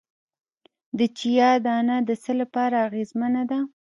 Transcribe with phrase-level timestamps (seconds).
[0.97, 3.59] د چیا دانه د څه لپاره اغیزمنه ده؟